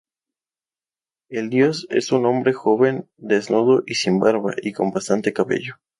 El 1.29 1.51
dios 1.51 1.85
es 1.91 2.11
un 2.11 2.25
hombre 2.25 2.53
joven, 2.53 3.07
desnudo, 3.17 3.83
sin 3.85 4.19
barba 4.19 4.55
y 4.59 4.71
con 4.73 4.89
bastante 4.89 5.31
cabello. 5.31 5.75